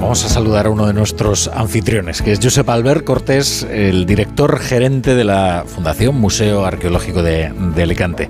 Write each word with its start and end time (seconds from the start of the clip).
Vamos 0.00 0.24
a 0.24 0.28
saludar 0.28 0.66
a 0.66 0.70
uno 0.70 0.86
de 0.86 0.92
nuestros 0.92 1.48
anfitriones, 1.48 2.20
que 2.20 2.32
es 2.32 2.40
Josep 2.42 2.68
Albert 2.68 3.04
Cortés, 3.04 3.62
el 3.70 4.06
director 4.06 4.58
gerente 4.58 5.14
de 5.14 5.24
la 5.24 5.64
Fundación 5.66 6.16
Museo 6.16 6.64
Arqueológico 6.64 7.22
de, 7.22 7.52
Alicante. 7.80 8.28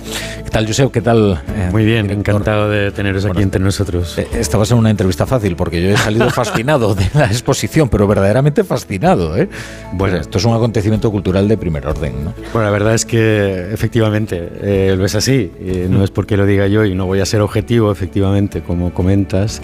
¿Qué 0.54 0.58
tal, 0.58 0.66
Josep? 0.68 0.92
¿Qué 0.92 1.00
tal? 1.00 1.42
Eh, 1.48 1.68
Muy 1.72 1.84
bien, 1.84 2.08
encantado 2.10 2.70
de 2.70 2.92
teneros 2.92 3.24
aquí 3.24 3.42
entre 3.42 3.60
nosotros. 3.60 4.16
Eh, 4.18 4.28
esta 4.34 4.56
va 4.56 4.62
a 4.62 4.66
ser 4.66 4.76
una 4.76 4.88
entrevista 4.88 5.26
fácil, 5.26 5.56
porque 5.56 5.82
yo 5.82 5.90
he 5.90 5.96
salido 5.96 6.30
fascinado 6.30 6.94
de 6.94 7.10
la 7.12 7.24
exposición, 7.24 7.88
pero 7.88 8.06
verdaderamente 8.06 8.62
fascinado. 8.62 9.36
¿eh? 9.36 9.48
Bueno, 9.94 10.18
esto 10.18 10.38
es 10.38 10.44
un 10.44 10.54
acontecimiento 10.54 11.10
cultural 11.10 11.48
de 11.48 11.56
primer 11.56 11.84
orden. 11.84 12.26
¿no? 12.26 12.34
Bueno, 12.52 12.66
la 12.66 12.70
verdad 12.70 12.94
es 12.94 13.04
que 13.04 13.72
efectivamente 13.72 14.48
eh, 14.62 14.94
lo 14.96 15.04
es 15.04 15.16
así. 15.16 15.50
no 15.90 16.04
es 16.04 16.12
porque 16.12 16.36
lo 16.36 16.46
diga 16.46 16.68
yo 16.68 16.84
y 16.84 16.94
no 16.94 17.06
voy 17.06 17.18
a 17.18 17.26
ser 17.26 17.40
objetivo, 17.40 17.90
efectivamente, 17.90 18.60
como 18.60 18.94
comentas, 18.94 19.60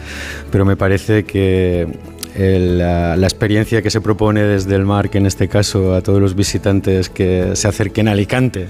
pero 0.50 0.64
me 0.64 0.74
parece 0.74 1.22
que 1.22 1.86
la, 2.40 3.14
experiencia 3.16 3.82
que 3.82 3.90
se 3.90 4.00
propone 4.00 4.42
desde 4.42 4.74
el 4.74 4.84
mar, 4.84 5.10
que 5.10 5.18
en 5.18 5.26
este 5.26 5.48
caso 5.48 5.94
a 5.94 6.00
todos 6.00 6.20
los 6.20 6.34
visitantes 6.34 7.08
que 7.08 7.54
se 7.54 7.68
acerquen 7.68 8.08
a 8.08 8.12
Alicante, 8.12 8.66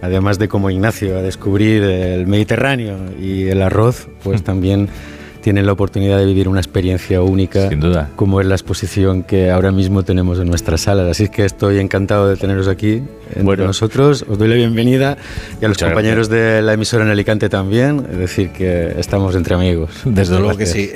además 0.00 0.38
de 0.38 0.48
como 0.48 0.70
Ignacio, 0.70 1.18
a 1.18 1.22
descubrir 1.22 1.82
el 1.82 2.26
Mediterráneo 2.26 2.96
y 3.20 3.48
el 3.48 3.62
arroz, 3.62 4.08
pues 4.22 4.42
mm. 4.42 4.44
también 4.44 4.88
tienen 5.42 5.66
la 5.66 5.72
oportunidad 5.72 6.18
de 6.18 6.24
vivir 6.24 6.48
una 6.48 6.60
experiencia 6.60 7.20
única, 7.20 7.68
Sin 7.68 7.80
duda. 7.80 8.08
como 8.16 8.40
es 8.40 8.46
la 8.46 8.54
exposición 8.54 9.22
que 9.22 9.50
ahora 9.50 9.72
mismo 9.72 10.02
tenemos 10.04 10.38
en 10.38 10.48
nuestras 10.48 10.82
salas. 10.82 11.08
Así 11.10 11.28
que 11.28 11.44
estoy 11.44 11.78
encantado 11.78 12.28
de 12.28 12.36
teneros 12.36 12.68
aquí 12.68 13.02
entre 13.28 13.42
bueno. 13.42 13.64
nosotros. 13.64 14.24
Os 14.28 14.38
doy 14.38 14.48
la 14.48 14.54
bienvenida 14.54 15.16
y 15.60 15.64
a 15.64 15.68
los 15.68 15.78
compañeros 15.78 16.28
de 16.28 16.62
la 16.62 16.72
emisora 16.72 17.04
en 17.04 17.10
Alicante 17.10 17.48
también. 17.48 18.06
Es 18.10 18.18
decir, 18.18 18.50
que 18.50 18.94
estamos 18.98 19.34
entre 19.34 19.54
amigos. 19.54 19.90
Desde 20.04 20.38
luego 20.38 20.56
que 20.56 20.66
sí. 20.66 20.90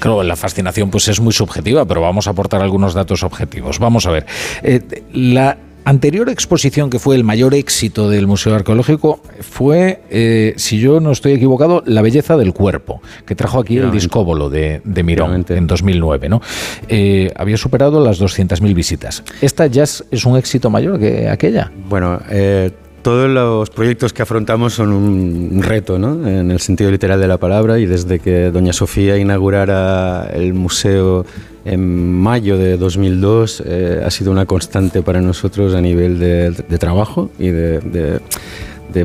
claro, 0.00 0.22
la 0.22 0.36
fascinación 0.36 0.90
pues 0.90 1.08
es 1.08 1.20
muy 1.20 1.32
subjetiva, 1.32 1.84
pero 1.84 2.00
vamos 2.00 2.26
a 2.26 2.30
aportar 2.30 2.62
algunos 2.62 2.94
datos 2.94 3.22
objetivos. 3.22 3.78
Vamos 3.78 4.06
a 4.06 4.10
ver. 4.10 4.26
Eh, 4.62 4.80
la 5.12 5.56
anterior 5.88 6.28
exposición, 6.28 6.90
que 6.90 6.98
fue 6.98 7.16
el 7.16 7.24
mayor 7.24 7.54
éxito 7.54 8.10
del 8.10 8.26
Museo 8.26 8.54
Arqueológico, 8.54 9.20
fue, 9.40 10.02
eh, 10.10 10.52
si 10.56 10.78
yo 10.78 11.00
no 11.00 11.12
estoy 11.12 11.32
equivocado, 11.32 11.82
La 11.86 12.02
belleza 12.02 12.36
del 12.36 12.52
cuerpo, 12.52 13.00
que 13.24 13.34
trajo 13.34 13.58
aquí 13.58 13.78
el 13.78 13.90
discóbolo 13.90 14.50
de, 14.50 14.82
de 14.84 15.02
Mirón 15.02 15.46
en 15.48 15.66
2009. 15.66 16.28
¿no? 16.28 16.42
Eh, 16.88 17.32
había 17.36 17.56
superado 17.56 18.04
las 18.04 18.20
200.000 18.20 18.74
visitas. 18.74 19.22
¿Esta 19.40 19.66
ya 19.66 19.84
es, 19.84 20.04
un 20.26 20.36
éxito 20.36 20.68
mayor 20.68 20.98
que 20.98 21.28
aquella? 21.28 21.72
Bueno, 21.88 22.20
eh, 22.28 22.70
todos 23.00 23.30
los 23.30 23.70
proyectos 23.70 24.12
que 24.12 24.20
afrontamos 24.20 24.74
son 24.74 24.92
un 24.92 25.62
reto, 25.62 25.98
¿no? 25.98 26.28
en 26.28 26.50
el 26.50 26.60
sentido 26.60 26.90
literal 26.90 27.18
de 27.18 27.28
la 27.28 27.38
palabra, 27.38 27.78
y 27.78 27.86
desde 27.86 28.18
que 28.18 28.50
doña 28.50 28.74
Sofía 28.74 29.16
inaugurara 29.16 30.28
el 30.34 30.52
museo 30.52 31.24
en 31.64 32.12
mayo 32.12 32.56
de 32.56 32.76
2002 32.76 33.62
eh, 33.66 34.02
ha 34.04 34.10
sido 34.10 34.30
una 34.30 34.46
constante 34.46 35.02
para 35.02 35.20
nosotros 35.20 35.74
a 35.74 35.80
nivel 35.80 36.18
de, 36.18 36.52
trabajo 36.78 37.30
y 37.38 37.48
de, 37.48 38.20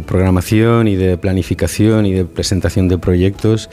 programación 0.05 0.87
y 0.87 0.95
de 0.95 1.17
planificación 1.17 2.05
y 2.05 2.13
de 2.13 2.25
presentación 2.25 2.87
de 2.87 2.97
proyectos. 2.97 3.69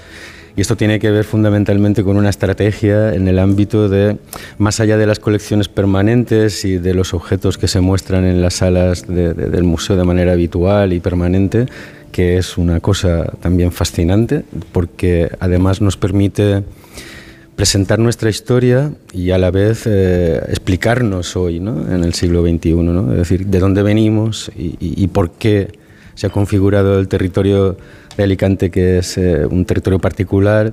Y 0.57 0.61
esto 0.61 0.77
tiene 0.77 0.99
que 0.99 1.11
ver 1.11 1.25
fundamentalmente 1.25 2.03
con 2.03 2.17
una 2.17 2.29
estrategia 2.29 3.15
en 3.15 3.29
el 3.29 3.39
ámbito 3.39 3.89
de, 3.89 4.19
más 4.59 4.81
allá 4.81 4.97
de 4.97 5.07
las 5.07 5.21
colecciones 5.21 5.69
permanentes 5.69 6.65
y 6.65 6.77
de 6.79 6.93
los 6.93 7.15
objetos 7.15 7.57
que 7.57 7.69
se 7.69 7.81
muestran 7.81 8.25
en 8.25 8.43
las 8.43 8.55
salas 8.55 9.07
del 9.07 9.63
museo 9.63 9.97
de 9.97 10.05
manera 10.05 10.33
habitual 10.33 10.93
y 10.93 11.01
permanente, 11.01 11.67
que 12.11 12.37
es 12.37 12.59
una 12.59 12.81
cosa 12.81 13.33
también 13.41 13.71
fascinante, 13.71 14.43
porque 14.73 15.31
además 15.39 15.81
nos 15.81 15.97
permite 15.97 16.65
presentar 17.61 17.99
nuestra 17.99 18.31
historia 18.31 18.91
y 19.13 19.33
a 19.33 19.37
la 19.37 19.51
vez 19.51 19.83
eh, 19.85 20.41
explicarnos 20.49 21.37
hoy, 21.37 21.61
¿no? 21.61 21.95
en 21.95 22.05
el 22.05 22.15
siglo 22.15 22.41
XXI, 22.41 22.73
¿no? 22.73 23.13
es 23.13 23.19
decir, 23.19 23.45
de 23.45 23.59
dónde 23.59 23.83
venimos 23.83 24.51
y, 24.57 25.07
por 25.09 25.33
qué 25.33 25.69
se 26.15 26.27
ha 26.27 26.31
configurado 26.31 26.99
el 26.99 27.07
territorio 27.07 27.77
de 28.17 28.25
Alicante, 28.25 28.71
que 28.71 28.97
es 28.97 29.19
eh, 29.19 29.45
un 29.45 29.67
territorio 29.67 29.99
particular, 29.99 30.73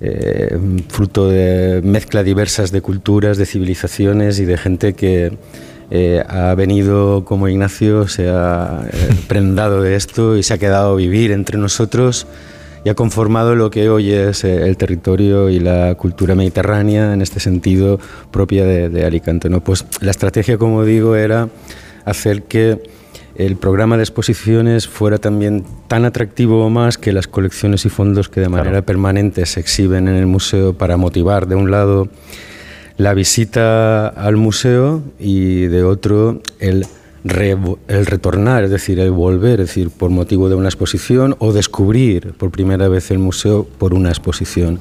eh, 0.00 0.58
fruto 0.88 1.28
de 1.28 1.82
mezcla 1.84 2.22
diversas 2.22 2.72
de 2.72 2.80
culturas, 2.80 3.36
de 3.36 3.44
civilizaciones 3.44 4.38
y 4.38 4.46
de 4.46 4.56
gente 4.56 4.94
que 4.94 5.36
ha 6.26 6.54
venido 6.54 7.26
como 7.26 7.46
Ignacio, 7.46 8.08
se 8.08 8.30
ha 8.30 8.88
prendado 9.28 9.82
de 9.82 9.96
esto 9.96 10.38
y 10.38 10.42
se 10.42 10.54
ha 10.54 10.58
quedado 10.58 10.94
a 10.94 10.96
vivir 10.96 11.30
entre 11.30 11.58
nosotros 11.58 12.26
y 12.86 12.88
ha 12.88 12.94
conformado 12.94 13.56
lo 13.56 13.68
que 13.68 13.90
hoy 13.90 14.12
es 14.12 14.44
eh, 14.44 14.62
el 14.62 14.76
territorio 14.76 15.48
y 15.48 15.58
la 15.58 15.96
cultura 15.96 16.36
mediterránea, 16.36 17.14
en 17.14 17.20
este 17.20 17.40
sentido 17.40 17.98
propia 18.30 18.64
de, 18.64 19.04
Alicante. 19.04 19.48
¿no? 19.48 19.58
Pues 19.58 19.84
la 20.00 20.12
estrategia, 20.12 20.56
como 20.56 20.84
digo, 20.84 21.16
era 21.16 21.48
hacer 22.04 22.44
que 22.44 22.80
el 23.34 23.56
programa 23.56 23.96
de 23.96 24.04
exposiciones 24.04 24.86
fuera 24.86 25.18
también 25.18 25.64
tan 25.88 26.04
atractivo 26.04 26.64
o 26.64 26.70
más 26.70 26.96
que 26.96 27.12
las 27.12 27.26
colecciones 27.26 27.84
y 27.86 27.88
fondos 27.88 28.28
que 28.28 28.40
de 28.40 28.48
manera 28.48 28.82
permanente 28.82 29.44
se 29.46 29.58
exhiben 29.58 30.06
en 30.06 30.14
el 30.14 30.26
museo 30.28 30.72
para 30.72 30.96
motivar, 30.96 31.48
de 31.48 31.56
un 31.56 31.72
lado, 31.72 32.06
la 32.98 33.14
visita 33.14 34.06
al 34.06 34.36
museo 34.36 35.02
y 35.18 35.62
de 35.66 35.82
otro, 35.82 36.40
el 36.60 36.86
el 37.28 38.06
retornar, 38.06 38.64
es 38.64 38.70
decir, 38.70 39.00
el 39.00 39.10
volver, 39.10 39.60
es 39.60 39.68
decir, 39.68 39.90
por 39.90 40.10
motivo 40.10 40.48
de 40.48 40.54
una 40.54 40.68
exposición 40.68 41.36
o 41.38 41.52
descubrir 41.52 42.32
por 42.34 42.50
primera 42.50 42.88
vez 42.88 43.10
el 43.10 43.18
museo 43.18 43.66
por 43.78 43.94
una 43.94 44.10
exposición. 44.10 44.78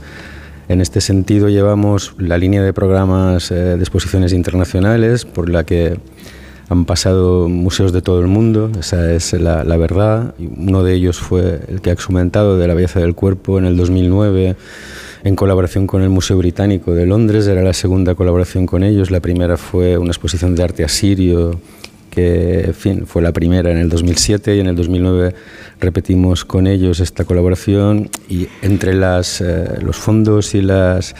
En 0.67 0.81
este 0.81 1.01
sentido 1.01 1.49
llevamos 1.49 2.15
la 2.17 2.37
línea 2.37 2.63
de 2.63 2.73
programas 2.73 3.51
eh, 3.51 3.55
de 3.55 3.79
exposiciones 3.79 4.33
internacionales 4.33 5.25
por 5.25 5.49
la 5.49 5.63
que 5.63 5.99
han 6.69 6.85
pasado 6.85 7.47
museos 7.47 7.93
de 7.93 8.01
todo 8.01 8.21
el 8.21 8.27
mundo, 8.27 8.71
esa 8.79 9.13
es 9.13 9.33
la, 9.33 9.63
verdad. 9.77 10.33
Uno 10.39 10.83
de 10.83 10.93
ellos 10.95 11.19
fue 11.19 11.61
el 11.67 11.81
que 11.81 11.91
ha 11.91 11.93
exhumentado 11.93 12.57
de 12.57 12.67
la 12.67 12.73
belleza 12.73 12.99
del 12.99 13.13
cuerpo 13.13 13.59
en 13.59 13.65
el 13.65 13.77
2009 13.77 14.55
en 15.23 15.35
colaboración 15.35 15.85
con 15.85 16.01
el 16.01 16.09
Museo 16.09 16.37
Británico 16.37 16.93
de 16.93 17.05
Londres, 17.05 17.47
era 17.47 17.63
la 17.63 17.73
segunda 17.73 18.15
colaboración 18.15 18.65
con 18.65 18.83
ellos, 18.83 19.11
la 19.11 19.19
primera 19.19 19.57
fue 19.57 19.97
una 19.97 20.09
exposición 20.09 20.55
de 20.55 20.63
arte 20.63 20.83
asirio 20.83 21.59
que 22.15 22.71
fin, 22.73 23.05
fue 23.05 23.21
la 23.21 23.33
primera 23.33 23.69
en 23.71 23.77
el 23.77 23.89
2007 23.89 24.55
y 24.55 24.59
en 24.61 24.67
el 24.67 24.75
2009 24.75 25.35
repetimos 25.81 26.45
con 26.45 26.65
ellos 26.65 27.01
esta 27.01 27.25
colaboración 27.25 28.09
y 28.29 28.47
entre 28.61 28.93
eh, 28.93 29.63
los 29.81 29.97
fondos 29.97 30.55
y 30.55 30.61
las, 30.61 31.13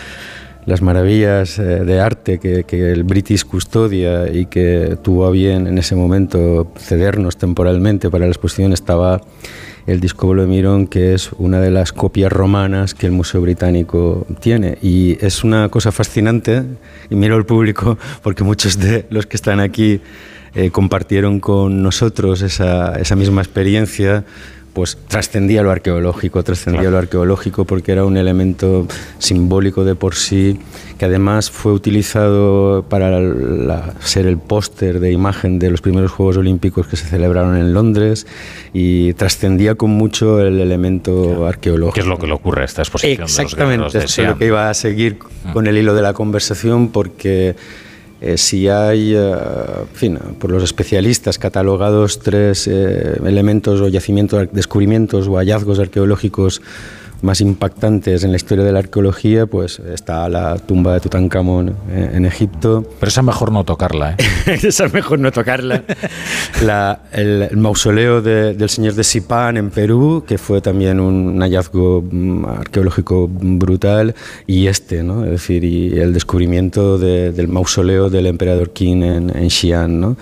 las 0.66 0.82
maravillas 0.82 1.60
eh, 1.60 1.84
de 1.84 2.00
arte 2.00 2.40
que, 2.40 2.64
que, 2.64 2.94
el 2.94 3.04
British 3.04 3.44
custodia 3.44 4.32
y 4.32 4.46
que 4.46 4.98
tuvo 5.04 5.28
a 5.28 5.32
bien 5.32 5.68
en 5.68 5.78
ese 5.78 5.96
momento 5.96 6.72
cedernos 6.78 7.36
temporalmente 7.36 8.10
para 8.10 8.26
la 8.26 8.32
exposición 8.32 8.72
estaba 8.72 9.22
el 9.88 10.00
disco 10.00 10.34
de 10.34 10.48
Mirón, 10.48 10.88
que 10.88 11.14
es 11.14 11.32
una 11.34 11.60
de 11.60 11.70
las 11.70 11.94
copias 11.94 12.32
romanas 12.32 12.94
que 12.94 13.06
el 13.06 13.12
Museo 13.12 13.42
Británico 13.42 14.26
tiene. 14.40 14.78
Y 14.82 15.24
es 15.24 15.44
una 15.44 15.70
cosa 15.70 15.92
fascinante, 15.92 16.64
y 17.10 17.16
miro 17.16 17.36
al 17.36 17.46
público, 17.46 17.98
porque 18.24 18.44
muchos 18.44 18.80
de 18.80 19.06
los 19.10 19.28
que 19.28 19.38
están 19.38 19.60
aquí 19.60 20.02
eh, 20.56 20.72
compartieron 20.72 21.40
con 21.40 21.84
nosotros 21.84 22.42
esa, 22.42 23.00
esa 23.00 23.16
misma 23.16 23.42
experiencia 23.42 24.26
pues 24.76 24.98
trascendía 25.08 25.64
lo 25.64 25.72
arqueológico, 25.72 26.44
trascendía 26.44 26.90
lo 26.90 26.98
arqueológico 26.98 27.64
porque 27.64 27.94
era 27.94 28.04
un 28.04 28.18
elemento 28.18 28.86
simbólico 29.20 29.86
de 29.86 29.96
por 29.96 30.16
sí, 30.16 30.60
que 30.98 31.06
además 31.06 31.50
fue 31.50 31.72
utilizado 31.72 32.84
para 32.90 33.94
ser 34.02 34.26
el 34.26 34.38
póster 34.38 35.00
de 35.00 35.14
imagen 35.14 35.60
de 35.60 35.70
los 35.72 35.80
primeros 35.80 36.12
Juegos 36.12 36.36
Olímpicos 36.36 36.88
que 36.88 36.98
se 36.98 37.06
celebraron 37.06 37.56
en 37.56 37.74
Londres 37.74 38.28
y 38.74 39.14
trascendía 39.14 39.76
con 39.76 39.92
mucho 39.92 40.42
el 40.42 40.60
elemento 40.60 41.48
arqueológico. 41.48 41.94
¿Qué 41.94 42.02
es 42.02 42.08
lo 42.08 42.18
que 42.18 42.28
le 42.28 42.34
ocurre 42.34 42.64
a 42.64 42.66
esta 42.66 42.82
exposición? 42.82 43.24
Exactamente, 43.24 43.98
es 43.98 44.18
lo 44.18 44.38
que 44.38 44.48
iba 44.48 44.70
a 44.70 44.74
seguir 44.74 45.20
con 45.54 45.68
el 45.68 45.78
hilo 45.78 45.96
de 45.96 46.02
la 46.02 46.12
conversación 46.12 46.90
porque 46.90 47.56
eh, 48.26 48.40
si 48.40 48.68
hay, 48.68 49.14
eh, 49.16 49.36
fin, 49.94 50.18
por 50.40 50.50
los 50.50 50.64
especialistas 50.64 51.38
catalogados 51.38 52.18
tres 52.18 52.68
eh, 52.68 53.20
elementos 53.24 53.82
o 53.82 53.88
yacimientos, 53.88 54.48
descubrimientos 54.52 55.28
o 55.28 55.38
hallazgos 55.38 55.78
arqueológicos 55.78 56.60
más 57.26 57.42
impactantes 57.42 58.24
en 58.24 58.32
la 58.32 58.38
historia 58.38 58.64
de 58.64 58.72
la 58.72 58.80
arqueología, 58.80 59.46
pues 59.46 59.80
está 59.80 60.30
la 60.30 60.58
tumba 60.58 60.94
de 60.94 61.00
Tutankamón 61.02 61.76
en, 61.94 62.26
Egipto. 62.26 62.86
Pero 63.00 63.08
esa 63.10 63.22
mejor 63.22 63.52
no 63.52 63.64
tocarla, 63.64 64.12
¿eh? 64.12 64.18
esa 64.64 64.88
mejor 64.88 65.20
no 65.20 65.32
tocarla. 65.32 65.84
el, 67.12 67.50
mausoleo 67.58 68.22
del 68.22 68.70
señor 68.70 68.94
de 68.94 69.04
Sipán 69.04 69.58
en 69.58 69.70
Perú, 69.72 70.24
que 70.26 70.38
fue 70.38 70.62
también 70.62 71.00
un 71.00 71.40
hallazgo 71.42 72.04
mm, 72.10 72.46
arqueológico 72.46 73.28
brutal, 73.30 74.16
y 74.48 74.68
este, 74.68 75.04
¿no? 75.04 75.26
Es 75.26 75.32
decir, 75.32 75.64
y 75.64 76.00
el 76.00 76.14
descubrimiento 76.14 76.98
del 76.98 77.48
mausoleo 77.48 78.10
del 78.10 78.28
emperador 78.28 78.72
Qin 78.72 79.04
en, 79.04 79.36
en 79.36 79.50
Xi'an, 79.50 80.00
¿no? 80.00 80.18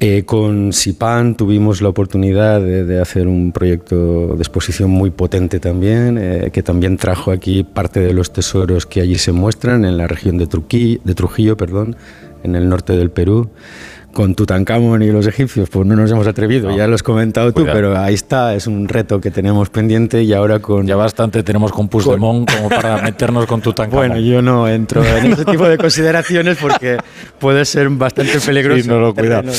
Eh, 0.00 0.24
con 0.24 0.72
Sipan 0.72 1.34
tuvimos 1.34 1.82
la 1.82 1.88
oportunidad 1.88 2.60
de, 2.60 3.00
hacer 3.00 3.26
un 3.26 3.50
proyecto 3.50 4.36
de 4.36 4.38
exposición 4.38 4.90
muy 4.90 5.10
potente 5.10 5.58
también, 5.58 6.18
eh, 6.18 6.50
que 6.52 6.62
también 6.62 6.96
trajo 6.96 7.32
aquí 7.32 7.64
parte 7.64 7.98
de 7.98 8.12
los 8.12 8.32
tesoros 8.32 8.86
que 8.86 9.00
allí 9.00 9.16
se 9.16 9.32
muestran 9.32 9.84
en 9.84 9.98
la 9.98 10.06
región 10.06 10.38
de 10.38 10.46
Trujillo, 10.46 11.56
en 12.44 12.54
el 12.54 12.68
norte 12.68 12.92
del 12.92 13.10
Perú 13.10 13.50
con 14.12 14.34
Tutankamón 14.34 15.02
y 15.02 15.10
los 15.10 15.26
egipcios, 15.26 15.68
pues 15.68 15.86
no 15.86 15.94
nos 15.94 16.10
hemos 16.10 16.26
atrevido, 16.26 16.74
ya 16.76 16.86
lo 16.86 16.94
has 16.94 17.02
comentado 17.02 17.52
tú, 17.52 17.64
pero 17.64 17.96
ahí 17.98 18.14
está, 18.14 18.54
es 18.54 18.66
un 18.66 18.88
reto 18.88 19.20
que 19.20 19.30
tenemos 19.30 19.70
pendiente 19.70 20.22
y 20.22 20.32
ahora 20.32 20.58
con... 20.60 20.86
Ya 20.86 20.96
bastante 20.96 21.42
tenemos 21.42 21.72
con 21.72 21.88
Puigdemont 21.88 22.50
como 22.50 22.68
para 22.68 23.02
meternos 23.02 23.46
con 23.46 23.60
Tutankamón. 23.60 24.08
Bueno, 24.08 24.20
yo 24.20 24.42
no 24.42 24.68
entro 24.68 25.04
en 25.04 25.32
ese 25.32 25.44
tipo 25.44 25.68
de 25.68 25.78
consideraciones 25.78 26.58
porque 26.60 26.98
puede 27.38 27.64
ser 27.64 27.88
bastante 27.90 28.40
peligroso. 28.40 28.82
Sí, 28.82 28.88
no 28.88 28.98
lo 28.98 29.14
cuidado. 29.14 29.50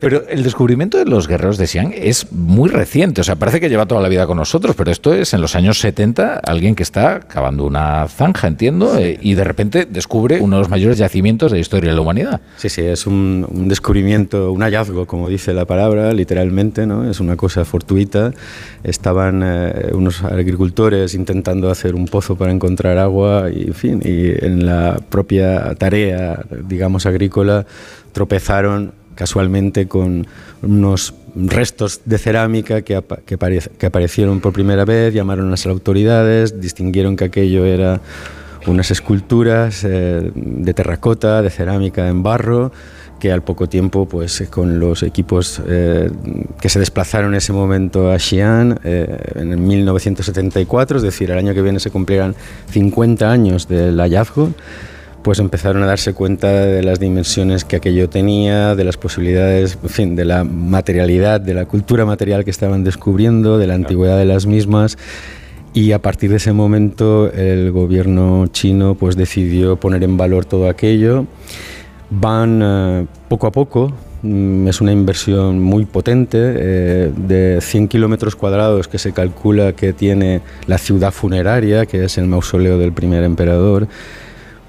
pero, 0.00 0.26
el 0.28 0.42
descubrimiento 0.42 0.98
de 0.98 1.04
los 1.04 1.28
guerreros 1.28 1.58
de 1.58 1.66
Xi'an 1.66 1.92
es 1.94 2.32
muy 2.32 2.68
reciente, 2.68 3.20
o 3.20 3.24
sea, 3.24 3.36
parece 3.36 3.60
que 3.60 3.68
lleva 3.68 3.86
toda 3.86 4.00
la 4.00 4.08
vida 4.08 4.26
con 4.26 4.36
nosotros, 4.36 4.74
pero 4.76 4.90
esto 4.90 5.14
es 5.14 5.34
en 5.34 5.40
los 5.40 5.54
años 5.54 5.78
70, 5.78 6.40
alguien 6.44 6.74
que 6.74 6.82
está 6.82 7.20
cavando 7.20 7.64
una 7.64 8.06
zanja, 8.08 8.48
entiendo, 8.48 8.96
eh, 8.98 9.18
y 9.20 9.34
de 9.34 9.44
repente 9.44 9.86
descubre 9.88 10.40
uno 10.40 10.56
de 10.56 10.62
los 10.62 10.68
mayores 10.68 10.98
yacimientos 10.98 11.52
de 11.52 11.58
la 11.58 11.60
historia 11.60 11.90
de 11.90 11.96
la 11.96 12.02
humanidad. 12.02 12.40
Sí, 12.56 12.68
sí, 12.68 12.82
es 12.82 13.06
un 13.06 13.33
un, 13.42 13.68
descubrimiento, 13.68 14.52
un 14.52 14.62
hallazgo, 14.62 15.06
como 15.06 15.28
dice 15.28 15.52
la 15.52 15.64
palabra, 15.64 16.12
literalmente, 16.12 16.86
¿no? 16.86 17.10
es 17.10 17.18
una 17.18 17.36
cosa 17.36 17.64
fortuita. 17.64 18.32
Estaban 18.84 19.42
eh, 19.44 19.90
unos 19.92 20.22
agricultores 20.22 21.14
intentando 21.14 21.70
hacer 21.70 21.94
un 21.96 22.06
pozo 22.06 22.36
para 22.36 22.52
encontrar 22.52 22.98
agua 22.98 23.50
y, 23.50 23.68
en 23.68 23.74
fin, 23.74 24.00
y 24.04 24.44
en 24.44 24.66
la 24.66 25.00
propia 25.08 25.74
tarea, 25.74 26.44
digamos, 26.68 27.06
agrícola, 27.06 27.66
tropezaron 28.12 28.92
casualmente 29.14 29.86
con 29.88 30.26
unos 30.62 31.14
restos 31.34 32.02
de 32.04 32.18
cerámica 32.18 32.82
que, 32.82 33.02
que, 33.26 33.86
aparecieron 33.86 34.40
por 34.40 34.52
primera 34.52 34.84
vez, 34.84 35.12
llamaron 35.12 35.48
a 35.48 35.50
las 35.50 35.66
autoridades, 35.66 36.60
distinguieron 36.60 37.16
que 37.16 37.24
aquello 37.24 37.64
era 37.64 38.00
unas 38.66 38.90
esculturas 38.90 39.84
eh, 39.84 40.30
de 40.34 40.74
terracota, 40.74 41.42
de 41.42 41.50
cerámica 41.50 42.08
en 42.08 42.22
barro, 42.22 42.72
que 43.18 43.32
al 43.32 43.42
poco 43.42 43.68
tiempo, 43.68 44.06
pues 44.06 44.40
eh, 44.40 44.48
con 44.48 44.78
los 44.78 45.02
equipos 45.02 45.60
eh, 45.66 46.10
que 46.60 46.68
se 46.68 46.78
desplazaron 46.78 47.32
en 47.32 47.38
ese 47.38 47.52
momento 47.52 48.10
a 48.10 48.18
Xi'an, 48.18 48.80
eh, 48.84 49.18
en 49.36 49.66
1974, 49.66 50.98
es 50.98 51.02
decir, 51.02 51.30
el 51.30 51.38
año 51.38 51.54
que 51.54 51.62
viene 51.62 51.80
se 51.80 51.90
cumplirán 51.90 52.34
50 52.70 53.30
años 53.30 53.68
del 53.68 53.98
hallazgo, 53.98 54.50
pues 55.22 55.38
empezaron 55.38 55.82
a 55.82 55.86
darse 55.86 56.12
cuenta 56.12 56.48
de 56.48 56.82
las 56.82 57.00
dimensiones 57.00 57.64
que 57.64 57.76
aquello 57.76 58.10
tenía, 58.10 58.74
de 58.74 58.84
las 58.84 58.98
posibilidades, 58.98 59.78
fin, 59.86 60.16
de 60.16 60.26
la 60.26 60.44
materialidad, 60.44 61.40
de 61.40 61.54
la 61.54 61.64
cultura 61.64 62.04
material 62.04 62.44
que 62.44 62.50
estaban 62.50 62.84
descubriendo, 62.84 63.56
de 63.56 63.66
la 63.66 63.74
antigüedad 63.74 64.18
de 64.18 64.26
las 64.26 64.44
mismas. 64.44 64.98
Y 65.72 65.92
a 65.92 65.98
partir 65.98 66.30
de 66.30 66.36
ese 66.36 66.52
momento 66.52 67.32
el 67.32 67.72
gobierno 67.72 68.46
chino 68.48 68.94
pues 68.94 69.16
decidió 69.16 69.76
poner 69.76 70.04
en 70.04 70.16
valor 70.16 70.44
todo 70.44 70.68
aquello 70.68 71.26
van 72.10 72.60
eh, 72.62 73.06
poco 73.28 73.46
a 73.46 73.52
poco. 73.52 73.92
Mm, 74.22 74.68
es 74.68 74.80
una 74.80 74.92
inversión 74.92 75.60
muy 75.60 75.84
potente, 75.84 76.38
eh, 76.40 77.12
de 77.14 77.58
100 77.60 77.88
kilómetros 77.88 78.36
cuadrados 78.36 78.88
que 78.88 78.98
se 78.98 79.12
calcula 79.12 79.74
que 79.74 79.92
tiene 79.92 80.40
la 80.66 80.78
ciudad 80.78 81.12
funeraria, 81.12 81.84
que 81.84 82.04
es 82.04 82.16
el 82.16 82.26
mausoleo 82.26 82.78
del 82.78 82.92
primer 82.92 83.22
emperador. 83.22 83.86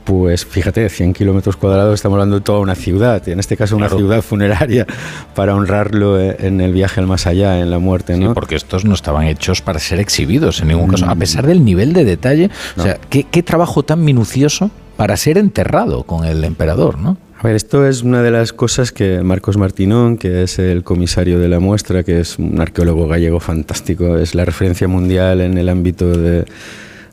Pues 0.03 0.45
fíjate, 0.45 0.87
100 0.87 1.13
kilómetros 1.13 1.55
cuadrados, 1.55 1.95
estamos 1.95 2.17
hablando 2.17 2.35
de 2.35 2.41
toda 2.41 2.59
una 2.59 2.75
ciudad, 2.75 3.27
en 3.27 3.39
este 3.39 3.57
caso 3.57 3.75
una 3.75 3.89
ciudad 3.89 4.21
funeraria, 4.21 4.85
para 5.33 5.55
honrarlo 5.55 6.19
eh, 6.19 6.35
en 6.41 6.61
el 6.61 6.73
viaje 6.73 6.99
al 6.99 7.07
más 7.07 7.25
allá, 7.25 7.59
en 7.59 7.71
la 7.71 7.79
muerte. 7.79 8.15
¿no? 8.17 8.33
porque 8.33 8.55
estos 8.55 8.83
no 8.83 8.93
estaban 8.93 9.25
hechos 9.25 9.61
para 9.61 9.79
ser 9.79 9.99
exhibidos 9.99 10.61
en 10.61 10.67
ningún 10.67 10.89
caso, 10.89 11.05
a 11.05 11.15
mm. 11.15 11.19
pesar 11.19 11.47
del 11.47 11.63
nivel 11.63 11.93
de 11.93 12.03
detalle. 12.03 12.49
O 12.77 12.83
sea, 12.83 12.99
¿qué, 13.09 13.23
¿qué 13.23 13.41
trabajo 13.41 13.83
tan 13.83 14.03
minucioso 14.03 14.69
para 14.97 15.17
ser 15.17 15.37
enterrado 15.37 16.03
con 16.03 16.25
el 16.25 16.43
emperador, 16.43 16.99
¿no? 16.99 17.17
A 17.37 17.47
ver, 17.47 17.57
esto 17.57 17.85
es 17.85 18.01
una 18.01 18.23
de 18.23 18.31
las 18.31 18.53
cosas 18.53 18.91
que 18.91 19.21
Marcos 19.21 19.57
Martinón, 19.57 20.17
que 20.17 20.43
es 20.43 20.57
el 20.57 20.83
comisario 20.83 21.37
de 21.37 21.49
la 21.49 21.59
muestra, 21.59 22.03
que 22.03 22.21
es 22.21 22.39
un 22.39 22.59
arqueólogo 22.59 23.07
gallego 23.07 23.39
fantástico, 23.39 24.17
es 24.17 24.35
la 24.35 24.45
referencia 24.45 24.87
mundial 24.87 25.41
en 25.41 25.57
el 25.57 25.69
ámbito 25.69 26.17
de, 26.17 26.45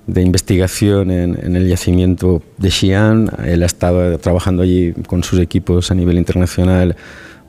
investigación 0.06 1.10
en, 1.10 1.56
el 1.56 1.68
yacimiento 1.68 2.40
de 2.56 2.70
Xi'an. 2.70 3.30
Él 3.44 3.62
ha 3.62 3.66
estado 3.66 4.16
trabajando 4.18 4.62
allí 4.62 4.92
con 5.06 5.24
sus 5.24 5.40
equipos 5.40 5.90
a 5.90 5.94
nivel 5.94 6.16
internacional 6.16 6.96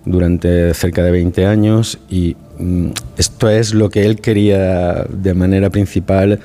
durante 0.04 0.74
cerca 0.74 1.04
de 1.04 1.12
20 1.12 1.46
años 1.46 2.00
y 2.10 2.36
mm, 2.58 2.88
esto 3.18 3.50
es 3.50 3.74
lo 3.74 3.90
que 3.90 4.06
él 4.06 4.20
quería 4.20 5.06
de 5.10 5.34
manera 5.34 5.70
principal 5.70 6.40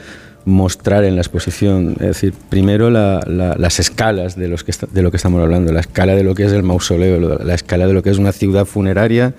mostrar 0.48 1.04
en 1.04 1.14
la 1.14 1.20
exposición. 1.20 1.92
Es 2.00 2.06
decir, 2.08 2.34
primero 2.48 2.90
las 2.90 3.80
escalas 3.80 4.36
de, 4.36 4.48
los 4.48 4.64
que 4.64 4.72
de 4.90 5.02
lo 5.02 5.10
que 5.10 5.16
estamos 5.18 5.42
hablando, 5.42 5.72
la 5.72 5.80
escala 5.80 6.14
de 6.14 6.24
lo 6.24 6.34
que 6.34 6.44
es 6.44 6.52
el 6.52 6.62
mausoleo, 6.62 7.38
la 7.38 7.54
escala 7.54 7.86
de 7.86 7.92
lo 7.92 8.02
que 8.02 8.10
es 8.10 8.18
una 8.18 8.32
ciudad 8.32 8.64
funeraria 8.64 9.34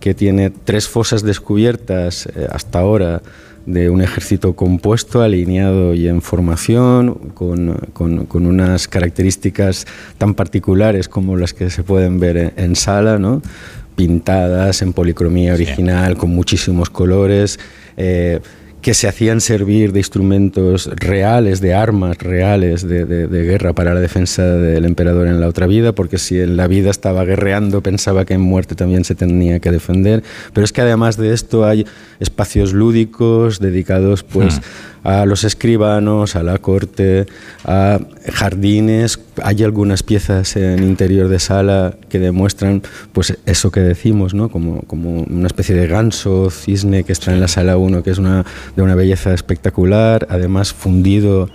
que 0.00 0.14
tiene 0.14 0.50
tres 0.50 0.88
fosas 0.88 1.22
descubiertas 1.22 2.26
eh, 2.26 2.46
hasta 2.50 2.80
ahora 2.80 3.22
de 3.66 3.90
un 3.90 4.00
ejército 4.00 4.54
compuesto, 4.54 5.20
alineado 5.20 5.92
y 5.92 6.08
en 6.08 6.22
formación, 6.22 7.14
con, 7.34 7.74
con, 7.92 8.46
unas 8.46 8.88
características 8.88 9.86
tan 10.16 10.34
particulares 10.34 11.08
como 11.08 11.36
las 11.36 11.52
que 11.52 11.68
se 11.68 11.82
pueden 11.82 12.18
ver 12.18 12.54
en, 12.56 12.76
sala, 12.76 13.18
¿no? 13.18 13.42
pintadas 13.94 14.80
en 14.80 14.94
policromía 14.94 15.52
original, 15.52 16.16
con 16.16 16.30
muchísimos 16.30 16.88
colores. 16.88 17.58
Eh, 17.98 18.40
que 18.82 18.94
se 18.94 19.08
hacían 19.08 19.40
servir 19.40 19.92
de 19.92 20.00
instrumentos 20.00 20.88
reales, 20.96 21.60
de 21.60 21.74
armas 21.74 22.18
reales 22.18 22.86
de, 22.86 23.26
guerra 23.28 23.72
para 23.72 23.94
la 23.94 24.00
defensa 24.00 24.44
del 24.44 24.84
emperador 24.84 25.26
en 25.26 25.40
la 25.40 25.48
otra 25.48 25.66
vida, 25.66 25.92
porque 25.92 26.18
si 26.18 26.40
en 26.40 26.56
la 26.56 26.66
vida 26.66 26.90
estaba 26.90 27.24
guerreando 27.24 27.82
pensaba 27.82 28.24
que 28.24 28.34
en 28.34 28.40
muerte 28.40 28.74
también 28.74 29.04
se 29.04 29.14
tenía 29.14 29.60
que 29.60 29.70
defender. 29.70 30.22
Pero 30.52 30.64
es 30.64 30.72
que 30.72 30.80
además 30.80 31.16
de 31.16 31.32
esto 31.32 31.64
hay 31.64 31.86
espacios 32.20 32.72
lúdicos 32.72 33.58
dedicados 33.58 34.22
pues 34.22 34.56
hmm 34.56 34.98
a 35.04 35.24
los 35.24 35.44
escribanos, 35.44 36.36
a 36.36 36.42
la 36.42 36.58
corte, 36.58 37.26
a 37.64 37.98
jardines. 38.30 39.20
Hay 39.42 39.62
algunas 39.62 40.02
piezas 40.02 40.56
en 40.56 40.82
interior 40.82 41.28
de 41.28 41.38
sala 41.38 41.94
que 42.08 42.18
demuestran 42.18 42.82
pues 43.12 43.38
eso 43.46 43.70
que 43.70 43.80
decimos, 43.80 44.34
¿no? 44.34 44.48
como, 44.48 44.82
como 44.82 45.22
una 45.22 45.46
especie 45.46 45.74
de 45.74 45.86
ganso, 45.86 46.50
cisne 46.50 47.04
que 47.04 47.12
está 47.12 47.32
en 47.32 47.40
la 47.40 47.48
sala 47.48 47.76
1, 47.76 48.02
que 48.02 48.10
es 48.10 48.18
una, 48.18 48.44
de 48.78 48.84
una 48.84 48.94
belleza 48.94 49.34
espectacular, 49.34 50.28
además 50.30 50.72
fundido 50.72 51.50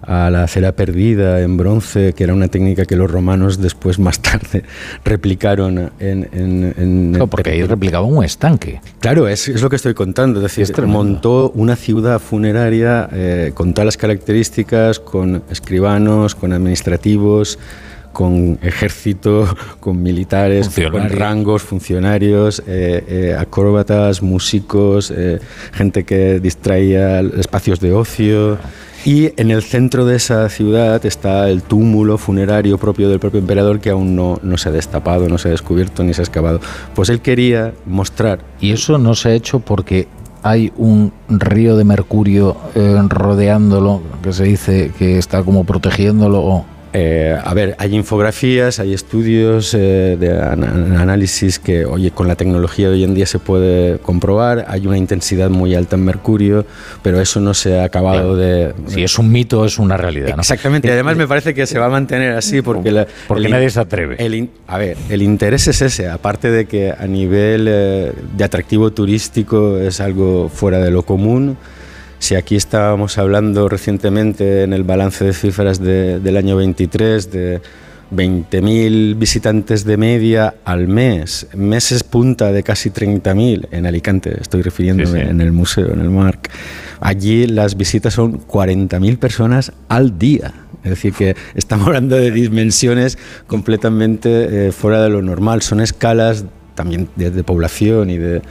a 0.00 0.30
la 0.30 0.48
cera 0.48 0.72
perdida 0.72 1.42
en 1.42 1.58
bronce, 1.58 2.14
que 2.14 2.24
era 2.24 2.32
una 2.32 2.48
técnica 2.48 2.86
que 2.86 2.96
los 2.96 3.10
romanos 3.10 3.60
después, 3.60 3.98
más 3.98 4.20
tarde, 4.20 4.64
replicaron 5.04 5.92
en... 5.98 6.28
en, 6.32 7.28
porque 7.28 7.50
ahí 7.50 7.62
replicaban 7.64 8.10
un 8.10 8.24
estanque. 8.24 8.80
Claro, 9.00 9.28
es, 9.28 9.46
es, 9.48 9.60
lo 9.60 9.68
que 9.68 9.76
estoy 9.76 9.92
contando. 9.92 10.44
Es 10.44 10.56
decir, 10.56 10.86
montó 10.86 11.50
una 11.54 11.76
ciudad 11.76 12.18
funeraria 12.18 13.10
eh, 13.12 13.52
con 13.52 13.74
todas 13.74 13.84
las 13.84 13.96
características, 13.98 15.00
con 15.00 15.42
escribanos, 15.50 16.34
con 16.34 16.54
administrativos, 16.54 17.58
con 18.14 18.58
ejército, 18.62 19.46
con 19.80 20.02
militares, 20.02 20.70
con 20.90 21.10
rangos, 21.10 21.62
funcionarios, 21.62 22.62
eh, 22.66 23.04
eh, 23.06 23.36
acróbatas, 23.38 24.22
músicos, 24.22 25.12
gente 25.72 26.04
que 26.04 26.40
distraía 26.40 27.20
espacios 27.20 27.80
de 27.80 27.92
ocio. 27.92 28.58
Y 29.04 29.32
en 29.38 29.50
el 29.50 29.62
centro 29.62 30.06
de 30.06 30.16
esa 30.16 30.48
ciudad 30.48 31.04
está 31.04 31.50
el 31.50 31.62
túmulo 31.62 32.16
funerario 32.16 32.78
propio 32.78 33.10
del 33.10 33.20
propio 33.20 33.40
emperador 33.40 33.78
que 33.78 33.90
aún 33.90 34.16
no, 34.16 34.38
no 34.42 34.56
se 34.56 34.70
ha 34.70 34.72
destapado, 34.72 35.28
no 35.28 35.36
se 35.36 35.48
ha 35.48 35.50
descubierto 35.50 36.02
ni 36.02 36.14
se 36.14 36.22
ha 36.22 36.24
excavado. 36.24 36.60
Pues 36.94 37.10
él 37.10 37.20
quería 37.20 37.74
mostrar. 37.84 38.38
Y 38.60 38.72
eso 38.72 38.96
no 38.96 39.14
se 39.14 39.28
ha 39.28 39.32
hecho 39.34 39.60
porque 39.60 40.08
hay 40.44 40.70
un 40.76 41.10
río 41.28 41.74
de 41.76 41.84
mercurio 41.84 42.54
eh, 42.74 42.98
rodeándolo, 43.08 44.02
que 44.22 44.32
se 44.34 44.44
dice 44.44 44.92
que 44.98 45.18
está 45.18 45.42
como 45.42 45.64
protegiéndolo. 45.64 46.40
O 46.40 46.64
eh, 46.96 47.36
a 47.42 47.52
ver, 47.54 47.74
hay 47.78 47.92
infografías, 47.96 48.78
hay 48.78 48.94
estudios 48.94 49.74
eh, 49.74 50.16
de 50.16 50.40
análisis 50.40 51.58
que, 51.58 51.84
oye, 51.84 52.12
con 52.12 52.28
la 52.28 52.36
tecnología 52.36 52.86
de 52.88 52.94
hoy 52.94 53.02
en 53.02 53.14
día 53.14 53.26
se 53.26 53.40
puede 53.40 53.98
comprobar. 53.98 54.66
Hay 54.68 54.86
una 54.86 54.96
intensidad 54.96 55.50
muy 55.50 55.74
alta 55.74 55.96
en 55.96 56.04
mercurio, 56.04 56.64
pero 57.02 57.20
eso 57.20 57.40
no 57.40 57.52
se 57.52 57.80
ha 57.80 57.84
acabado 57.84 58.36
de. 58.36 58.74
Si 58.86 59.02
es 59.02 59.18
un 59.18 59.32
mito, 59.32 59.64
es 59.64 59.80
una 59.80 59.96
realidad. 59.96 60.38
Exactamente. 60.38 60.86
Y 60.86 60.92
además 60.92 61.16
me 61.16 61.26
parece 61.26 61.52
que 61.52 61.66
se 61.66 61.80
va 61.80 61.86
a 61.86 61.90
mantener 61.90 62.36
así 62.36 62.62
porque. 62.62 63.06
porque 63.26 63.48
nadie 63.48 63.70
se 63.70 63.80
atreve. 63.80 64.48
a 64.68 64.78
ver, 64.78 64.96
el 65.10 65.22
interés 65.22 65.66
es 65.66 65.82
ese, 65.82 66.08
aparte 66.08 66.48
de 66.52 66.66
que 66.66 66.92
a 66.96 67.06
nivel 67.08 67.66
eh, 67.68 68.12
de 68.36 68.44
atractivo 68.44 68.92
turístico 68.92 69.78
es 69.78 70.00
algo 70.00 70.48
fuera 70.48 70.78
de 70.78 70.92
lo 70.92 71.02
común. 71.02 71.56
Si 72.18 72.34
aquí 72.34 72.56
estábamos 72.56 73.18
hablando 73.18 73.68
recientemente 73.68 74.62
en 74.62 74.72
el 74.72 74.82
balance 74.82 75.24
de 75.24 75.32
cifras 75.32 75.80
del 75.80 76.36
año 76.36 76.56
23 76.56 77.30
de 77.30 77.60
20.000 78.12 79.18
visitantes 79.18 79.84
de 79.84 79.96
media 79.96 80.54
al 80.64 80.88
mes, 80.88 81.48
meses 81.54 82.04
punta 82.04 82.52
de 82.52 82.62
casi 82.62 82.90
30.000 82.90 83.68
en 83.70 83.86
Alicante, 83.86 84.36
estoy 84.40 84.62
refiriéndome 84.62 85.22
en 85.22 85.40
el 85.40 85.52
museo, 85.52 85.92
en 85.92 86.00
el 86.00 86.10
MARC. 86.10 86.50
Allí 87.00 87.46
las 87.46 87.76
visitas 87.76 88.14
son 88.14 88.40
40.000 88.46 89.18
personas 89.18 89.72
al 89.88 90.18
día. 90.18 90.54
Es 90.84 90.90
decir, 90.90 91.14
que 91.14 91.34
estamos 91.54 91.86
hablando 91.88 92.16
de 92.16 92.30
dimensiones 92.30 93.18
completamente 93.46 94.68
eh, 94.68 94.72
fuera 94.72 95.02
de 95.02 95.08
lo 95.08 95.22
normal. 95.22 95.62
Son 95.62 95.80
escalas 95.80 96.44
también 96.74 97.08
de, 97.16 97.44
población 97.44 98.10
y 98.10 98.18
de, 98.18 98.42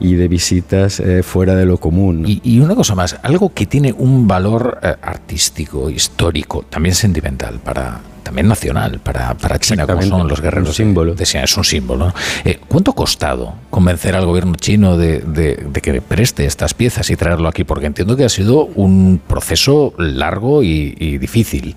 y 0.00 0.14
de 0.14 0.28
visitas 0.28 1.00
eh, 1.00 1.22
fuera 1.22 1.54
de 1.54 1.66
lo 1.66 1.78
común. 1.78 2.24
Y, 2.26 2.58
una 2.60 2.74
cosa 2.74 2.94
más, 2.94 3.16
algo 3.22 3.52
que 3.52 3.66
tiene 3.66 3.92
un 3.92 4.26
valor 4.26 4.78
eh, 4.82 4.94
artístico, 5.00 5.90
histórico, 5.90 6.64
también 6.68 6.94
sentimental 6.94 7.58
para, 7.60 8.00
también 8.26 8.48
nacional 8.48 8.98
para, 8.98 9.34
para 9.34 9.58
China, 9.58 9.86
como 9.86 10.02
son 10.02 10.26
los 10.26 10.40
guerreros. 10.40 10.70
Un 10.70 10.74
símbolo. 10.74 11.14
De, 11.14 11.22
es 11.22 11.56
un 11.56 11.64
símbolo. 11.64 12.12
Eh, 12.44 12.58
¿Cuánto 12.66 12.90
ha 12.90 12.94
costado 12.94 13.54
convencer 13.70 14.16
al 14.16 14.26
gobierno 14.26 14.56
chino 14.56 14.96
de, 14.96 15.22
que 15.80 16.02
preste 16.02 16.44
estas 16.44 16.74
piezas 16.74 17.08
y 17.10 17.16
traerlo 17.16 17.48
aquí? 17.48 17.62
Porque 17.62 17.86
entiendo 17.86 18.16
que 18.16 18.24
ha 18.24 18.28
sido 18.28 18.64
un 18.64 19.20
proceso 19.26 19.94
largo 19.96 20.64
y, 20.64 21.18
difícil. 21.18 21.76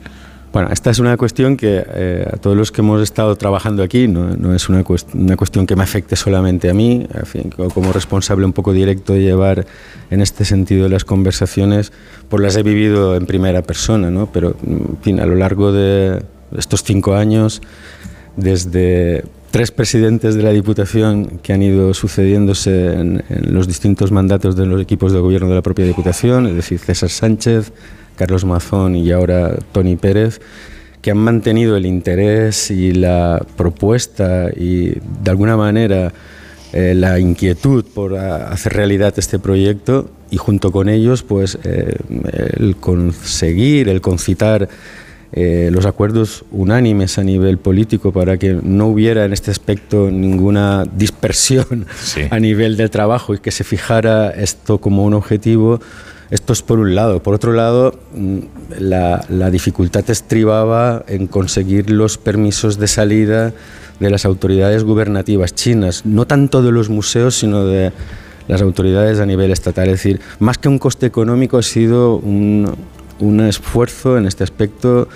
Bueno, 0.52 0.70
esta 0.72 0.90
es 0.90 0.98
una 0.98 1.16
cuestión 1.16 1.58
que 1.58 1.84
eh, 1.88 2.28
a 2.32 2.38
todos 2.38 2.58
los 2.58 2.72
que 2.72 2.82
hemos 2.82 3.02
estado 3.04 3.36
trabajando 3.36 3.84
aquí 3.84 4.08
no, 4.08 4.36
no 4.36 4.56
es 4.56 4.68
una, 4.68 4.84
una, 5.14 5.38
cuestión 5.38 5.68
que 5.68 5.76
me 5.76 5.84
afecte 5.84 6.16
solamente 6.16 6.72
a 6.72 6.74
mí, 6.74 7.06
en 7.14 7.26
fin, 7.28 7.52
como 7.52 7.94
responsable 7.94 8.46
un 8.46 8.54
poco 8.54 8.74
directo 8.74 9.14
de 9.14 9.22
llevar 9.22 9.68
en 10.10 10.22
este 10.22 10.46
sentido 10.46 10.90
las 10.90 11.06
conversaciones, 11.06 11.92
pues 12.30 12.42
las 12.42 12.56
he 12.56 12.64
vivido 12.64 13.16
en 13.16 13.28
primera 13.28 13.62
persona, 13.62 14.10
¿no? 14.10 14.28
pero 14.32 14.56
en 14.66 14.98
fin, 15.02 15.20
a 15.20 15.28
lo 15.28 15.36
largo 15.36 15.72
de, 15.72 16.24
estos 16.58 16.84
cinco 16.84 17.14
años, 17.14 17.62
desde 18.36 19.26
tres 19.52 19.72
presidentes 19.72 20.36
de 20.36 20.44
la 20.44 20.52
Diputación 20.52 21.40
que 21.44 21.54
han 21.54 21.62
ido 21.62 21.94
sucediéndose 21.94 22.94
en, 22.94 23.24
los 23.30 23.68
distintos 23.68 24.12
mandatos 24.12 24.56
de 24.56 24.66
los 24.66 24.82
equipos 24.82 25.12
de 25.12 25.20
gobierno 25.20 25.50
de 25.50 25.56
la 25.56 25.62
propia 25.62 25.86
Diputación, 25.86 26.48
es 26.48 26.56
decir, 26.56 26.80
César 26.80 27.10
Sánchez, 27.10 27.72
Carlos 28.20 28.44
Mazón 28.44 28.98
y 28.98 29.14
ahora 29.14 29.56
Tony 29.72 29.96
Pérez, 29.96 30.42
que 31.02 31.12
han 31.12 31.20
mantenido 31.20 31.78
el 31.78 31.86
interés 31.86 32.70
y 32.70 32.92
la 32.92 33.42
propuesta 33.56 34.50
y 34.54 34.90
de 34.90 35.32
alguna 35.32 35.56
manera 35.56 36.12
eh, 36.74 36.96
la 36.96 37.18
inquietud 37.18 37.86
por 37.86 38.18
hacer 38.18 38.74
realidad 38.74 39.14
este 39.16 39.40
proyecto 39.40 40.10
y 40.30 40.36
junto 40.36 40.74
con 40.74 40.90
ellos 40.90 41.24
pues 41.24 41.58
eh, 41.64 41.96
el 42.58 42.76
conseguir, 42.76 43.88
el 43.88 44.02
concitar 44.02 44.68
eh, 45.32 45.70
los 45.72 45.86
acuerdos 45.86 46.44
unánimes 46.52 47.20
a 47.20 47.24
nivel 47.24 47.58
político 47.58 48.12
para 48.12 48.38
que 48.38 48.60
no 48.62 48.88
hubiera 48.88 49.24
en 49.24 49.32
este 49.32 49.50
aspecto 49.50 50.12
ninguna 50.12 50.84
dispersión 50.94 51.86
a 52.32 52.40
nivel 52.40 52.76
del 52.76 52.90
trabajo 52.90 53.34
y 53.34 53.40
que 53.40 53.52
se 53.52 53.64
fijara 53.64 54.32
esto 54.32 54.80
como 54.80 55.06
un 55.06 55.14
objetivo. 55.14 55.80
Esto 56.32 56.54
es 56.54 56.62
por 56.62 56.80
un 56.80 56.94
lado. 56.94 57.24
Por 57.24 57.34
otro 57.34 57.54
lado, 57.54 58.00
mm, 58.14 58.40
la, 58.80 59.50
dificultad 59.50 60.08
estribaba 60.10 61.04
en 61.08 61.28
conseguir 61.28 61.90
los 61.90 62.18
permisos 62.18 62.78
de 62.78 62.88
salida 62.88 63.54
de 64.00 64.10
las 64.10 64.26
autoridades 64.26 64.84
gubernativas 64.84 65.56
chinas, 65.56 66.06
no 66.06 66.26
tanto 66.26 66.62
de 66.62 66.72
los 66.72 66.90
museos, 66.90 67.36
sino 67.36 67.66
de 67.66 67.92
las 68.48 68.62
autoridades 68.62 69.20
a 69.20 69.26
nivel 69.26 69.52
estatal. 69.52 69.88
Es 69.88 70.04
decir, 70.04 70.22
más 70.40 70.58
que 70.58 70.70
un 70.70 70.78
coste 70.78 71.08
económico, 71.08 71.58
ha 71.58 71.64
sido 71.64 72.18
un, 72.18 72.76
un 73.20 73.42
esfuerzo 73.42 74.18
en 74.18 74.28
este 74.28 74.44
aspecto, 74.44 75.10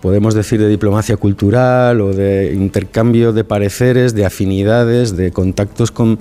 podemos 0.00 0.34
decir, 0.34 0.60
de 0.60 0.68
diplomacia 0.68 1.16
cultural 1.16 2.00
o 2.00 2.12
de 2.12 2.54
intercambio 2.54 3.32
de 3.32 3.44
pareceres, 3.44 4.14
de 4.14 4.24
afinidades, 4.24 5.16
de 5.16 5.32
contactos 5.32 5.90
con 5.90 6.18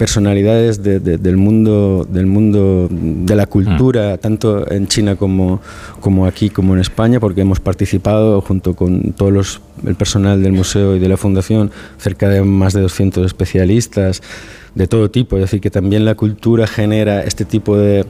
personalidades 0.00 0.82
del, 0.82 1.36
mundo, 1.36 2.08
del 2.10 2.24
mundo 2.24 2.88
de 2.90 3.36
la 3.36 3.44
cultura, 3.44 4.14
mm. 4.14 4.18
tanto 4.18 4.72
en 4.72 4.86
China 4.86 5.14
como, 5.14 5.60
como 6.00 6.24
aquí, 6.24 6.48
como 6.48 6.72
en 6.72 6.80
España, 6.80 7.20
porque 7.20 7.42
hemos 7.42 7.60
participado 7.60 8.40
junto 8.40 8.74
con 8.74 9.12
todo 9.12 9.30
los, 9.30 9.60
el 9.86 9.96
personal 9.96 10.42
del 10.42 10.52
museo 10.52 10.96
y 10.96 11.00
de 11.00 11.06
la 11.06 11.18
fundación, 11.18 11.70
cerca 11.98 12.30
de 12.30 12.40
más 12.40 12.72
de 12.72 12.80
200 12.80 13.26
especialistas 13.26 14.22
de 14.74 14.86
todo 14.86 15.10
tipo. 15.10 15.36
Es 15.36 15.42
decir, 15.42 15.60
que 15.60 15.70
también 15.70 16.06
la 16.06 16.14
cultura 16.14 16.66
genera 16.66 17.22
este 17.22 17.44
tipo 17.44 17.76
de 17.76 18.06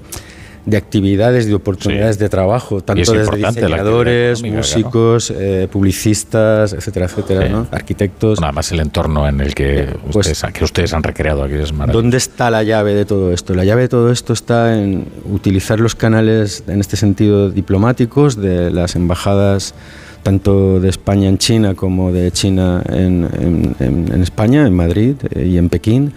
de 0.67 0.77
actividades, 0.77 1.47
de 1.47 1.55
oportunidades 1.55 2.19
de 2.19 2.29
trabajo, 2.29 2.81
tanto 2.83 3.13
desde 3.13 3.37
diseñadores, 3.37 4.43
músicos, 4.43 5.33
eh, 5.35 5.69
publicistas, 5.71 6.73
etcétera, 6.73 7.07
etcétera, 7.07 7.49
¿no? 7.49 7.67
arquitectos. 7.71 8.41
Nada 8.41 8.53
más 8.53 8.71
el 8.73 8.81
entorno 8.81 9.27
en 9.27 9.41
el 9.41 9.55
que, 9.55 9.89
pues 10.13 10.29
ustedes, 10.29 10.53
que 10.53 10.65
ustedes 10.65 10.93
han 10.93 11.03
recreado 11.03 11.43
aquí 11.43 11.55
es 11.55 11.73
maravilloso. 11.73 12.03
¿Dónde 12.03 12.17
está 12.19 12.51
la 12.51 12.63
llave 12.63 12.95
de 12.95 13.05
todo 13.05 13.33
esto? 13.33 13.55
La 13.55 13.65
llave 13.65 13.83
de 13.83 13.89
todo 13.89 14.13
esto 14.13 14.33
está 14.33 14.77
en 14.79 15.07
utilizar 15.31 15.81
los 15.81 15.95
canales, 15.95 16.65
en 16.67 16.81
este 16.81 16.97
sentido, 16.97 17.51
diplomáticos 17.51 18.37
de 18.37 18.71
las 18.71 18.97
embajadas 18.97 19.75
tanto 20.23 20.81
de 20.81 20.91
España 20.91 21.31
en 21.31 21.39
China 21.39 21.75
como 21.75 22.13
de 22.13 22.31
China 22.31 22.83
en, 22.91 23.75
en 23.79 24.23
España, 24.23 24.67
en 24.67 24.75
Madrid 24.75 25.15
eh, 25.31 25.47
y 25.47 25.57
en 25.57 25.71
Pekín 25.71 26.13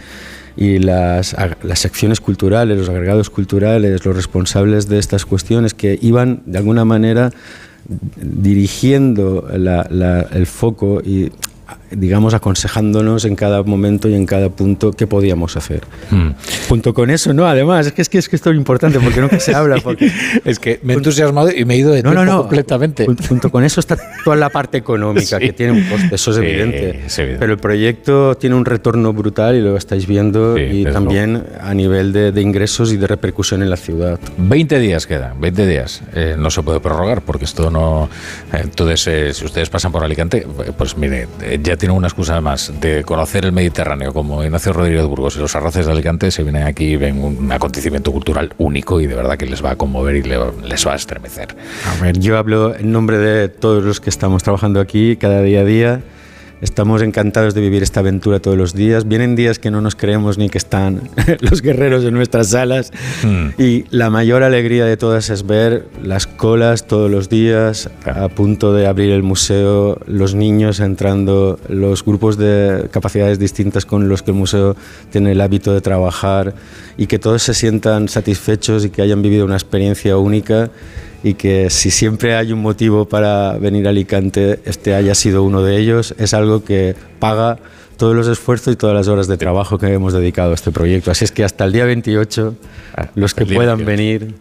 y 0.55 0.79
las, 0.79 1.35
las 1.63 1.79
secciones 1.79 2.21
culturales, 2.21 2.77
los 2.77 2.89
agregados 2.89 3.29
culturales, 3.29 4.05
los 4.05 4.15
responsables 4.15 4.87
de 4.87 4.99
estas 4.99 5.25
cuestiones 5.25 5.73
que 5.73 5.97
iban 6.01 6.43
de 6.45 6.57
alguna 6.57 6.85
manera 6.85 7.31
dirigiendo 8.15 9.47
el 9.51 10.45
foco 10.45 11.01
y 11.01 11.31
digamos, 11.91 12.33
aconsejándonos 12.33 13.25
en 13.25 13.35
cada 13.35 13.63
momento 13.63 14.09
y 14.09 14.15
en 14.15 14.25
cada 14.25 14.49
punto 14.49 14.91
qué 14.91 15.07
podíamos 15.07 15.57
hacer. 15.57 15.81
Hmm. 16.09 16.31
Junto 16.69 16.93
con 16.93 17.09
eso, 17.09 17.33
no, 17.33 17.47
además, 17.47 17.87
es 17.87 17.93
que, 17.93 18.01
es 18.01 18.09
que, 18.09 18.17
es 18.17 18.29
que 18.29 18.35
esto 18.35 18.51
es 18.51 18.57
importante 18.57 18.99
porque 18.99 19.21
no 19.21 19.29
se 19.39 19.53
habla. 19.53 19.73
Porque, 19.83 20.11
es 20.45 20.59
que 20.59 20.79
me 20.83 20.93
he 20.93 20.95
entusiasmado 20.95 21.51
y 21.51 21.65
me 21.65 21.73
he 21.73 21.77
ido 21.77 21.91
de 21.91 22.03
no, 22.03 22.13
no, 22.13 22.23
no, 22.23 22.41
completamente. 22.41 23.05
Junto 23.27 23.51
con 23.51 23.63
eso 23.63 23.79
está 23.79 23.97
toda 24.23 24.35
la 24.35 24.49
parte 24.49 24.77
económica 24.77 25.39
que 25.39 25.51
tiene 25.51 25.73
un 25.73 25.83
coste, 25.83 26.15
eso 26.15 26.31
es 26.31 26.37
evidente. 26.37 27.01
Pero 27.39 27.53
el 27.53 27.59
proyecto 27.59 28.35
tiene 28.35 28.55
un 28.55 28.65
retorno 28.65 29.11
brutal 29.13 29.55
y 29.55 29.61
lo 29.61 29.75
estáis 29.75 30.07
viendo 30.07 30.57
y 30.57 30.85
también 30.85 31.43
a 31.59 31.73
nivel 31.73 32.13
de, 32.13 32.41
ingresos 32.41 32.91
y 32.91 32.97
de 32.97 33.07
repercusión 33.07 33.61
en 33.61 33.69
la 33.69 33.77
ciudad. 33.77 34.19
20 34.37 34.79
días 34.79 35.07
quedan, 35.07 35.39
20 35.39 35.67
días. 35.67 36.01
Eh, 36.13 36.35
no 36.37 36.49
se 36.49 36.61
puede 36.61 36.79
prorrogar 36.79 37.21
porque 37.21 37.45
esto 37.45 37.69
no... 37.69 38.09
Eh, 38.51 38.61
entonces, 38.63 39.07
eh, 39.07 39.33
si 39.33 39.45
ustedes 39.45 39.69
pasan 39.69 39.91
por 39.91 40.03
Alicante, 40.03 40.45
pues 40.77 40.97
mire, 40.97 41.27
ya 41.63 41.77
tiene 41.77 41.93
una 41.93 42.07
excusa 42.07 42.41
más 42.41 42.73
de 42.81 43.03
conocer 43.03 43.45
el 43.45 43.53
Mediterráneo 43.53 44.13
como 44.13 44.43
Ignacio 44.43 44.73
Rodríguez 44.73 45.05
Burgos 45.05 45.37
y 45.37 45.39
los 45.39 45.55
arroces 45.55 45.85
de 45.85 45.93
Alicante, 45.93 46.29
se 46.29 46.43
vienen 46.43 46.63
aquí 46.63 46.97
ven 46.97 47.23
un 47.23 47.51
acontecimiento 47.51 48.11
cultural 48.11 48.53
único 48.57 48.99
y 48.99 49.07
de 49.07 49.15
verdad 49.15 49.37
que 49.37 49.45
les 49.45 49.63
va 49.63 49.71
a 49.71 49.75
conmover 49.77 50.17
y 50.17 50.23
les 50.23 50.87
va 50.87 50.93
a 50.93 50.95
estremecer. 50.95 51.55
A 51.87 52.01
ver, 52.01 52.19
yo 52.19 52.37
hablo 52.37 52.75
en 52.75 52.91
nombre 52.91 53.17
de 53.17 53.47
todos 53.47 53.83
los 53.83 54.01
que 54.01 54.09
estamos 54.09 54.43
trabajando 54.43 54.81
aquí 54.81 55.15
cada 55.15 55.41
día 55.41 55.61
a 55.61 55.65
día 55.65 56.01
Estamos 56.63 57.01
encantados 57.01 57.53
de 57.53 57.59
vivir 57.59 57.83
esta 57.83 57.99
aventura 57.99 58.39
todos 58.39 58.57
los 58.57 58.73
días. 58.73 59.05
Vienen 59.05 59.35
días 59.35 59.59
que 59.59 59.69
no 59.69 59.81
nos 59.81 59.97
creemos 59.97 60.37
ni 60.37 60.49
que 60.49 60.57
están 60.57 61.09
los 61.41 61.61
guerreros 61.61 62.05
en 62.05 62.13
nuestras 62.13 62.51
salas. 62.51 62.93
Hmm. 63.21 63.49
Y 63.61 63.83
la 63.89 64.09
mayor 64.09 64.43
alegría 64.43 64.85
de 64.85 64.95
todas 64.95 65.29
es 65.29 65.45
ver 65.45 65.85
las 66.01 66.25
colas 66.25 66.87
todos 66.87 67.11
los 67.11 67.27
días, 67.27 67.89
a 68.05 68.29
punto 68.29 68.73
de 68.73 68.87
abrir 68.87 69.11
el 69.11 69.23
museo, 69.23 69.99
los 70.07 70.35
niños 70.35 70.79
entrando, 70.79 71.59
los 71.67 72.05
grupos 72.05 72.37
de 72.37 72.87
capacidades 72.91 73.39
distintas 73.39 73.85
con 73.85 74.07
los 74.07 74.23
que 74.23 74.31
el 74.31 74.37
museo 74.37 74.77
tiene 75.11 75.33
el 75.33 75.41
hábito 75.41 75.73
de 75.73 75.81
trabajar 75.81 76.55
y 76.95 77.07
que 77.07 77.19
todos 77.19 77.43
se 77.43 77.53
sientan 77.53 78.07
satisfechos 78.07 78.85
y 78.85 78.89
que 78.89 79.01
hayan 79.01 79.21
vivido 79.21 79.43
una 79.43 79.55
experiencia 79.55 80.15
única 80.15 80.71
y 81.23 81.35
que 81.35 81.69
si 81.69 81.89
siempre 81.89 82.35
hay 82.35 82.51
un 82.51 82.61
motivo 82.61 83.05
para 83.05 83.57
venir 83.57 83.87
a 83.87 83.91
Alicante, 83.91 84.59
este 84.65 84.93
haya 84.93 85.15
sido 85.15 85.43
uno 85.43 85.61
de 85.63 85.77
ellos, 85.77 86.13
es 86.17 86.33
algo 86.33 86.63
que 86.63 86.95
paga 87.19 87.57
todos 87.97 88.15
los 88.15 88.27
esfuerzos 88.27 88.73
y 88.73 88.75
todas 88.75 88.95
las 88.95 89.07
horas 89.07 89.27
de 89.27 89.37
trabajo 89.37 89.77
que 89.77 89.93
hemos 89.93 90.13
dedicado 90.13 90.51
a 90.51 90.55
este 90.55 90.71
proyecto. 90.71 91.11
Así 91.11 91.23
es 91.23 91.31
que 91.31 91.43
hasta 91.43 91.63
el 91.63 91.71
día 91.71 91.85
28, 91.85 92.55
ah, 92.97 93.07
los 93.15 93.33
que 93.33 93.45
puedan 93.45 93.85
venir 93.85 94.35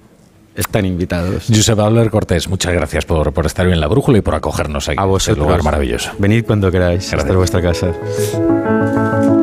están 0.56 0.84
invitados. 0.84 1.46
Josep 1.48 1.78
Albert 1.78 2.10
Cortés, 2.10 2.48
muchas 2.48 2.72
gracias 2.72 3.04
por, 3.04 3.32
por 3.32 3.46
estar 3.46 3.66
en 3.66 3.80
la 3.80 3.86
brújula 3.86 4.18
y 4.18 4.20
por 4.20 4.34
acogernos 4.34 4.88
aquí. 4.88 4.98
A 5.00 5.04
vosotros. 5.04 5.46
lugar 5.46 5.62
maravilloso. 5.62 6.10
Venid 6.18 6.44
cuando 6.44 6.70
queráis. 6.70 7.10
Gracias. 7.10 7.20
Hasta 7.20 7.36
vuestra 7.36 7.62
casa. 7.62 9.41